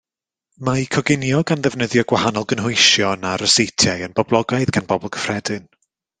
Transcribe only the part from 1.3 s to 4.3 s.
gan ddefnyddio gwahanol gynhwysion a ryseitiau yn